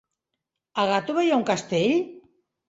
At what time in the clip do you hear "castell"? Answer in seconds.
1.51-1.95